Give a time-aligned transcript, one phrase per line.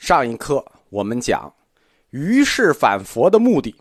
[0.00, 1.54] 上一课我们讲，
[2.08, 3.72] 于氏反佛的目的，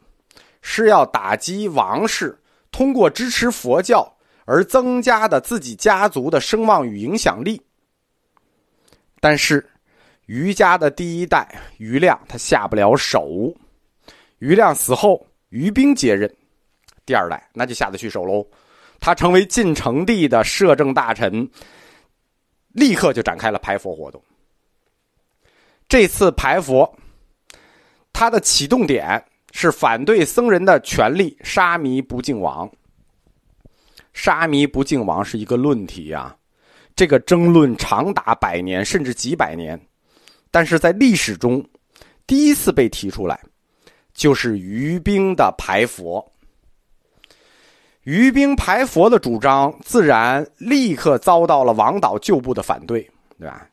[0.62, 2.38] 是要打击王氏
[2.72, 4.06] 通过支持佛教
[4.44, 7.60] 而增加的自己家族的声望与影响力。
[9.22, 9.66] 但是，
[10.26, 11.48] 于家的第一代
[11.78, 13.56] 于亮他下不了手，
[14.40, 16.30] 于亮死后，于兵接任，
[17.06, 18.46] 第二代那就下得去手喽。
[19.00, 21.50] 他成为晋成帝的摄政大臣，
[22.74, 24.22] 立刻就展开了排佛活动。
[25.90, 26.90] 这次排佛，
[28.14, 29.22] 它的启动点
[29.52, 32.70] 是反对僧人的权利，沙弥不敬王。
[34.14, 36.36] 沙弥不敬王是一个论题啊，
[36.96, 39.80] 这个争论长达百年甚至几百年，
[40.52, 41.68] 但是在历史中
[42.28, 43.40] 第一次被提出来，
[44.14, 46.24] 就是于兵的排佛。
[48.04, 53.02] 于兵排佛的主张，自然立刻遭到了王导旧部的反对，
[53.40, 53.68] 对吧？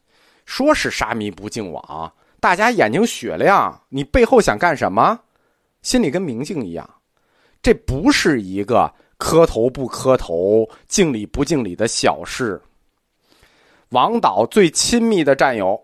[0.46, 2.10] 说是沙弥不敬王，
[2.40, 5.20] 大家眼睛雪亮，你背后想干什么？
[5.82, 6.88] 心里跟明镜一样，
[7.60, 12.60] 这不是一个磕头不磕头、敬礼不敬礼的小事。
[13.90, 15.80] 王导最亲密的战友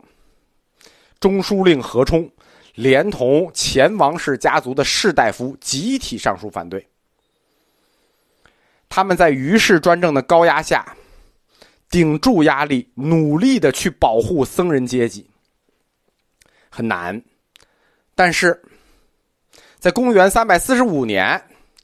[1.20, 2.30] 中书令何冲，
[2.74, 6.84] 连同前王氏家族的士大夫集体上书反对。
[8.88, 10.86] 他们在于氏专政的高压下。
[11.92, 15.28] 顶住压力，努力的去保护僧人阶级，
[16.70, 17.22] 很难。
[18.14, 18.58] 但是，
[19.78, 21.38] 在公元三百四十五年，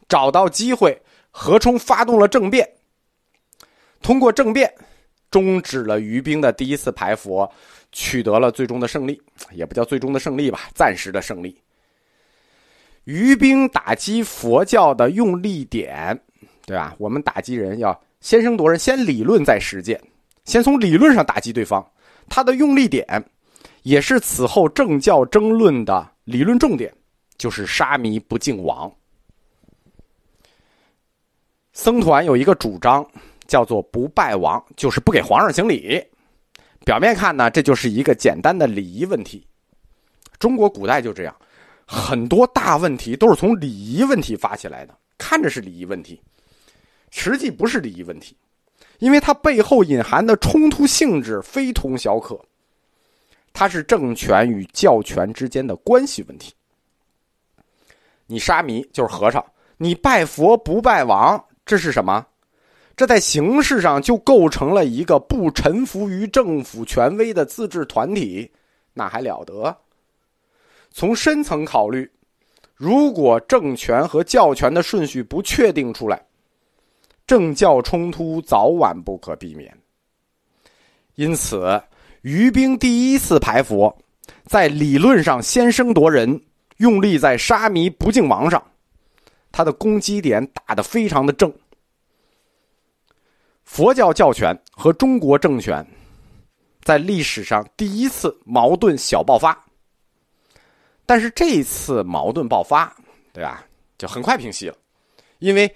[0.09, 0.99] 找到机会，
[1.31, 2.67] 何冲发动了政变。
[4.01, 4.73] 通过政变，
[5.31, 7.53] 终止了于兵的第一次排佛，
[7.93, 9.21] 取得了最终的胜利，
[9.53, 11.61] 也不叫最终的胜利吧，暂时的胜利。
[13.05, 16.19] 于兵打击佛教的用力点，
[16.65, 16.97] 对吧？
[16.99, 18.03] 我们打击人要。
[18.21, 20.01] 先声夺人，先理论再实践，
[20.45, 21.85] 先从理论上打击对方。
[22.29, 23.07] 他的用力点，
[23.83, 26.93] 也是此后政教争论的理论重点，
[27.39, 28.93] 就是沙弥不敬王。
[31.73, 33.07] 僧团有一个主张，
[33.47, 36.05] 叫做不拜王，就是不给皇上行礼。
[36.85, 39.47] 表面看呢，这就是一个简单的礼仪问题。
[40.39, 41.35] 中国古代就这样，
[41.87, 46.21] 很多大问题都是从礼仪问题发起来的，看着是礼仪问题。
[47.11, 48.37] 实际不是利益问题，
[48.99, 52.39] 因为它背后隐含的冲突性质非同小可。
[53.53, 56.53] 它是政权与教权之间的关系问题。
[58.27, 59.45] 你沙弥就是和尚，
[59.79, 62.25] 你拜佛不拜王，这是什么？
[62.95, 68.51] 这在形式上就构成了一个不臣服于政府权威的自治团体，
[68.93, 69.77] 那还了得？
[70.91, 72.11] 从深层考虑，
[72.75, 76.21] 如果政权和教权的顺序不确定出来。
[77.29, 79.77] 政教冲突早晚不可避免，
[81.15, 81.79] 因此
[82.23, 83.95] 于兵第一次排佛，
[84.47, 86.41] 在理论上先声夺人，
[86.79, 88.67] 用力在沙弥不敬王上，
[89.53, 91.53] 他的攻击点打得非常的正。
[93.63, 95.87] 佛教教权和中国政权
[96.83, 99.67] 在历史上第一次矛盾小爆发，
[101.05, 102.91] 但是这一次矛盾爆发，
[103.35, 103.67] 对吧？
[103.99, 104.77] 就很快平息了，
[105.41, 105.71] 因为。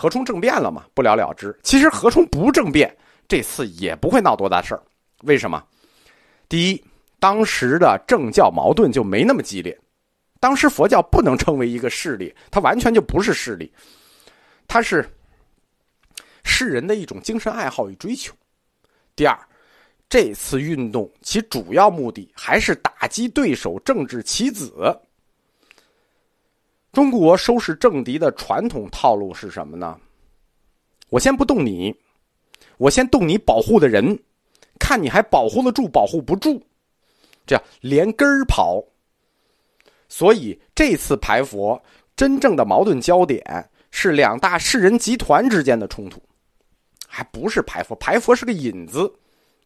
[0.00, 0.84] 何冲政变了嘛？
[0.94, 1.52] 不了了之。
[1.64, 4.80] 其实何冲不政变，这次也不会闹多大事儿。
[5.24, 5.60] 为什么？
[6.48, 6.84] 第一，
[7.18, 9.76] 当时的政教矛盾就没那么激烈。
[10.38, 13.72] 当时佛教不能称为一个势力，它完全就不是势力，
[14.68, 15.04] 它是
[16.44, 18.32] 世人的一种精神爱好与追求。
[19.16, 19.36] 第二，
[20.08, 24.96] 这次运动其主要目的还是打击对手政治棋子。
[26.92, 29.98] 中国收拾政敌的传统套路是什么呢？
[31.10, 31.94] 我先不动你，
[32.76, 34.18] 我先动你保护的人，
[34.78, 36.62] 看你还保护得住，保护不住，
[37.46, 38.82] 这样连根儿跑。
[40.08, 41.80] 所以这次排佛
[42.16, 43.42] 真正的矛盾焦点
[43.90, 46.20] 是两大世人集团之间的冲突，
[47.06, 47.94] 还不是排佛。
[47.96, 49.12] 排佛是个引子，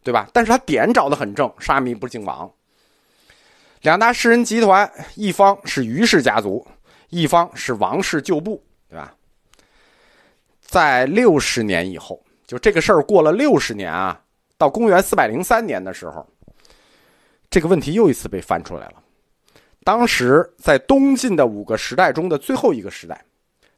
[0.03, 0.29] 对吧？
[0.33, 2.51] 但是他点找的很正，沙弥不敬王。
[3.83, 6.67] 两大世人集团，一方是于氏家族。
[7.13, 9.15] 一方是王室旧部，对吧？
[10.63, 14.19] 在六十年以后，就这个事儿过了六十年啊，
[14.57, 16.27] 到公元四百零三年的时候，
[17.51, 18.95] 这个问题又一次被翻出来了。
[19.85, 23.23] 当时在东晋的五个时代中的最后一个时代，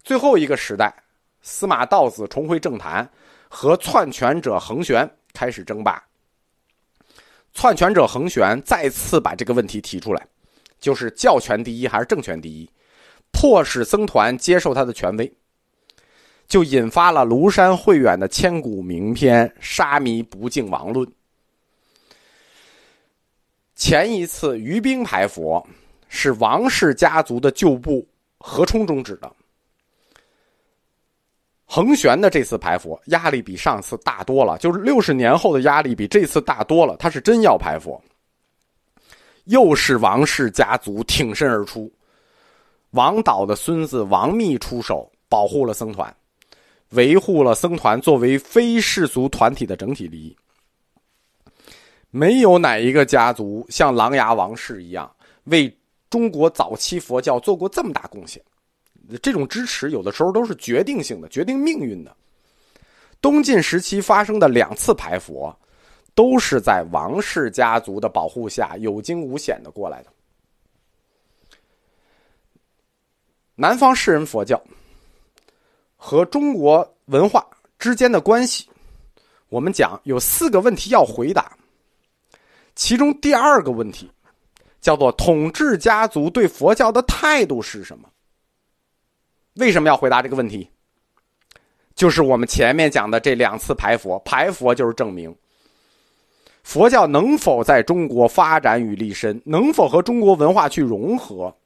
[0.04, 0.94] 最后一个时代，
[1.42, 3.10] 司马道子重回政坛，
[3.48, 6.00] 和篡权者桓玄开始争霸。
[7.52, 10.24] 篡权者桓玄再次把这个问题提出来，
[10.78, 12.70] 就是教权第一还是政权第一？
[13.34, 15.30] 迫使僧团接受他的权威，
[16.46, 21.06] 就引发了庐山慧远的千古名篇《沙弥不敬王论》。
[23.74, 25.66] 前一次于兵排佛
[26.08, 28.06] 是王氏家族的旧部
[28.38, 29.30] 何冲中止的。
[31.66, 36.96] 恒玄的这次排佛压力比上次大多了，就是六十年后的压力比这次大多了。
[36.98, 38.00] 他是真要排佛，
[39.46, 41.92] 又是王氏家族挺身而出，
[42.94, 46.14] 王导的孙子王密出手保护了僧团，
[46.90, 50.36] 维护了僧团作为非世俗团体的整体利益。
[52.10, 55.12] 没有哪一个家族像琅琊王氏一样
[55.44, 55.76] 为
[56.08, 58.40] 中国早期佛教做过这么大贡献。
[59.20, 62.16] 这种支持有的时候都是决定性的，决定命运的。
[63.20, 65.52] 东晋时期发生的两次排佛，
[66.14, 70.13] 都是在王氏家族的保护下有惊无险的过来的。
[73.56, 74.60] 南方士人佛教
[75.96, 77.46] 和中国文化
[77.78, 78.68] 之间的关系，
[79.48, 81.56] 我们讲有四个问题要回答。
[82.74, 84.10] 其中第二个问题，
[84.80, 88.08] 叫做统治家族对佛教的态度是什么？
[89.54, 90.68] 为什么要回答这个问题？
[91.94, 95.32] 就是我们前面讲的这两次排佛，排佛就是证明
[96.64, 101.56] 佛教能否在中国发展与立身，能否和中国文化去融合，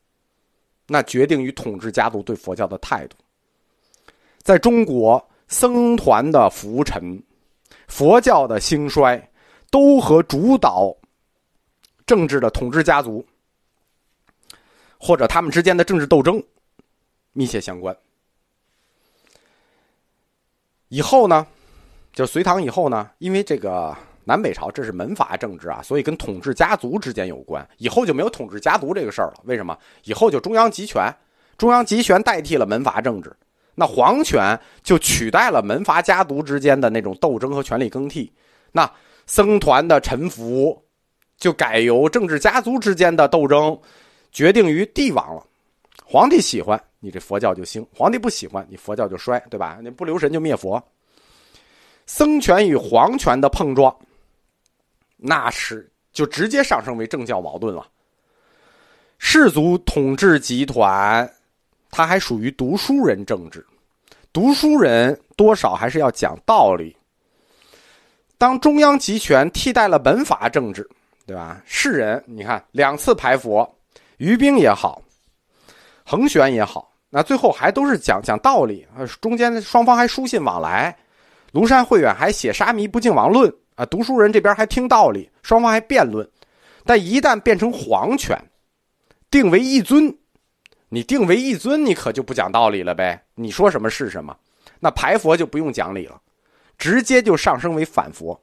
[0.89, 3.17] 那决定于统治家族对佛教的态度。
[4.43, 7.23] 在中国，僧团的浮沉，
[7.87, 9.31] 佛教的兴衰，
[9.71, 10.97] 都和主导
[12.07, 13.25] 政治的统治家族
[14.99, 16.43] 或者他们之间的政治斗争。
[17.33, 17.97] 密切相关。
[20.89, 21.47] 以后呢，
[22.13, 23.95] 就隋唐以后呢，因为这个
[24.29, 27.67] 南北朝这是门阀政治啊，所以跟统治家族之间有关。
[27.79, 29.41] 以后就没有统治家族这个事儿了。
[29.45, 29.75] 为什么？
[30.05, 31.11] 以后就中央集权，
[31.57, 33.35] 中央集权代替了门阀政治，
[33.75, 38.31] 那皇权就取代了门阀家族之间的那种斗争和权力更替。
[38.71, 38.91] 那
[39.27, 40.79] 僧团的臣服，
[41.39, 43.81] 就改由政治家族之间的斗争
[44.31, 45.43] 决定于帝王了。
[46.05, 46.79] 皇帝喜欢。
[47.01, 49.79] 你这佛教就兴，皇帝不喜欢你佛教就衰，对吧？
[49.81, 50.83] 你不留神就灭佛。
[52.07, 53.97] 僧权与皇权的碰撞，
[55.19, 57.87] 那是就直接上升为政教矛盾了。
[59.19, 61.29] 氏族统治集团，
[61.91, 63.67] 它还属于读书人政治，
[64.33, 66.97] 读书人多少还是要讲道理。
[68.39, 70.89] 当中央集权替代了门阀政治，
[71.27, 71.61] 对吧？
[71.67, 73.69] 士人，你看两次排佛，
[74.19, 75.03] 于兵也好，
[76.05, 76.93] 恒玄也好。
[77.11, 80.97] 那最后还都是讲讲道理啊，中间双方还书信往来，
[81.53, 86.29] 庐山慧远还写《沙弥不敬王论》啊，读书人这边还听道理，双方还辩论。
[86.85, 88.37] 但一旦变成皇权，
[89.31, 90.13] 定为一尊，
[90.89, 93.25] 你定为一尊，你可就不讲道理了呗？
[93.37, 94.37] 你说什么是什么？
[94.81, 96.21] 那排佛就不用讲理了，
[96.77, 98.39] 直接就上升为反佛。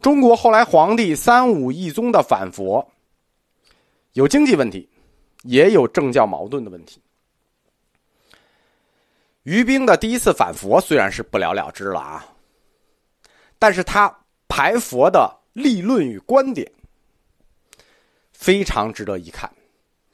[0.00, 2.90] 中国后来皇帝三武一宗的反佛，
[4.14, 4.88] 有经济问题，
[5.42, 7.02] 也有政教矛盾的问题。
[9.42, 12.24] 于兵的第一次反佛虽然是不了了之了啊，
[13.58, 14.16] 但是他
[14.54, 16.70] 排佛的立论与观点
[18.34, 19.50] 非常值得一看，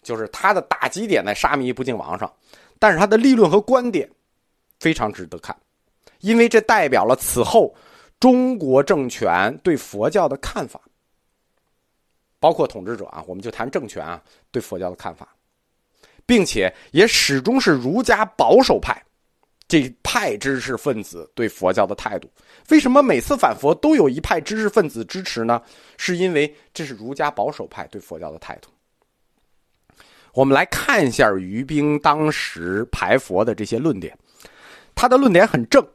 [0.01, 2.33] 就是他的打击点在沙弥不敬王上，
[2.79, 4.09] 但是他的立论和观点
[4.79, 5.57] 非常值得看，
[6.21, 7.75] 因为这代表了此后
[8.21, 10.81] 中国政权对佛教的看法，
[12.39, 15.35] 包括统治者啊，我们就谈政权啊对佛教的看法，
[16.25, 19.03] 并且也始终是儒家保守派。
[19.69, 22.31] 这派知识分子对佛教的态度，
[22.71, 25.61] 为什么每次反佛都有一派知识分子支持呢？
[25.99, 28.71] 是因为这是儒家保守派对佛教的态度。
[30.33, 34.17] 我们来看一下于兵当时排佛的这些论点，
[34.95, 35.87] 他的论点很正，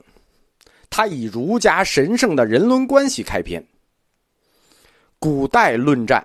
[0.89, 3.65] 他以儒家神圣的人伦关系开篇。
[5.17, 6.23] 古代论战，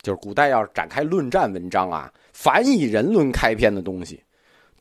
[0.00, 4.22] 就是古代要展开论战文章啊，凡以人伦开篇的东西，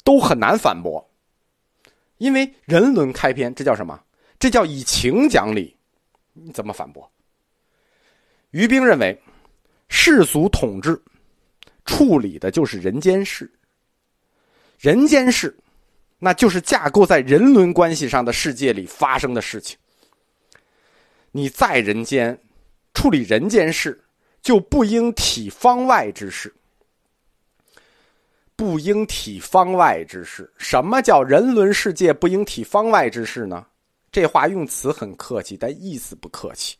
[0.06, 1.03] 都很难反驳。
[2.19, 3.99] 因为人伦开篇，这叫什么？
[4.38, 5.75] 这叫以情讲理，
[6.33, 7.09] 你怎么反驳？
[8.51, 9.19] 于兵认为，
[9.89, 11.01] 世俗统治
[11.85, 13.51] 处理的就是人间事，
[14.77, 15.57] 人间事，
[16.19, 19.77] 那就是架构在人伦关系上的世界里发生的事情。
[21.31, 22.38] 你在人间
[22.93, 24.03] 处理人间事，
[24.41, 26.53] 就不应体方外之事。
[28.60, 30.51] 不应体方外之事。
[30.58, 33.66] 什么叫人伦世界不应体方外之事呢？
[34.12, 36.75] 这话用词很客气，但意思不客气。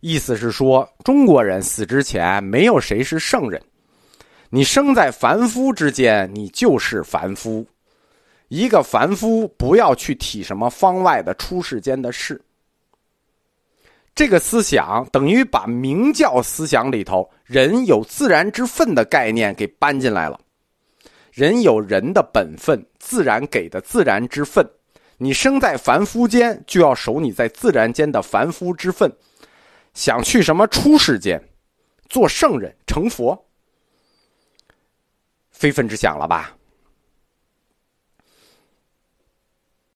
[0.00, 3.62] 意思是说，中国人死之前没有谁是圣人。
[4.50, 7.64] 你生在凡夫之间，你就是凡夫。
[8.48, 12.42] 一个凡夫不要去体什么方外的出世间的事。
[14.16, 20.40] 这个思想等于把明教思想里头人有自然之分的概念给搬进来了。
[21.38, 24.68] 人有人的本分，自然给的自然之分。
[25.18, 29.08] 你生在凡夫间，就要守你在自然间的凡夫之分。
[29.94, 31.40] 想去什么出世间，
[32.08, 33.46] 做圣人成佛，
[35.52, 36.57] 非分之想了吧？